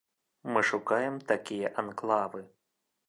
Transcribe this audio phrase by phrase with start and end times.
[0.53, 2.41] Мы шукаем такія анклавы.